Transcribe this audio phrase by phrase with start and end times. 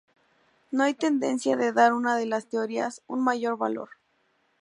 [0.71, 3.89] No hay tendencia de dar una de las teorías un mayor valor.